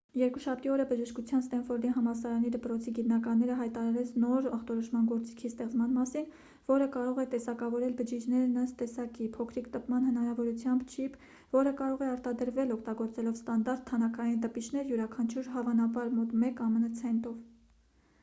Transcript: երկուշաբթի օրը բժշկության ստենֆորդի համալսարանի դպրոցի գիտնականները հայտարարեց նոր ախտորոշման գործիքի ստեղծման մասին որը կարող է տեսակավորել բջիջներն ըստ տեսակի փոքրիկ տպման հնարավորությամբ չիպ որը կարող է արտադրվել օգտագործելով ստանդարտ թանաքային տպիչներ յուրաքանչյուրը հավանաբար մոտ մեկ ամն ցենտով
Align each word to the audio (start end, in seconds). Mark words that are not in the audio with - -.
երկուշաբթի 0.19 0.69
օրը 0.75 0.83
բժշկության 0.91 1.41
ստենֆորդի 1.47 1.89
համալսարանի 1.97 2.51
դպրոցի 2.53 2.93
գիտնականները 2.99 3.57
հայտարարեց 3.59 4.13
նոր 4.23 4.47
ախտորոշման 4.55 5.03
գործիքի 5.11 5.49
ստեղծման 5.51 5.93
մասին 5.97 6.25
որը 6.71 6.87
կարող 6.95 7.21
է 7.25 7.27
տեսակավորել 7.35 7.93
բջիջներն 8.01 8.57
ըստ 8.63 8.77
տեսակի 8.85 9.27
փոքրիկ 9.37 9.69
տպման 9.77 10.09
հնարավորությամբ 10.11 10.89
չիպ 10.95 11.21
որը 11.59 11.75
կարող 11.85 12.03
է 12.09 12.11
արտադրվել 12.15 12.75
օգտագործելով 12.79 13.39
ստանդարտ 13.43 13.87
թանաքային 13.93 14.43
տպիչներ 14.49 14.93
յուրաքանչյուրը 14.95 15.57
հավանաբար 15.59 16.11
մոտ 16.21 16.35
մեկ 16.45 16.65
ամն 16.69 16.93
ցենտով 17.03 17.41